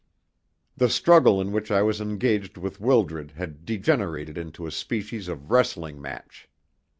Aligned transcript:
The 0.75 0.89
struggle 0.89 1.39
in 1.39 1.51
which 1.51 1.69
I 1.69 1.83
was 1.83 2.01
engaged 2.01 2.57
with 2.57 2.79
Wildred 2.81 3.29
had 3.35 3.65
degenerated 3.65 4.35
into 4.35 4.65
a 4.65 4.71
species 4.71 5.27
of 5.27 5.51
wrestling 5.51 6.01
match. 6.01 6.49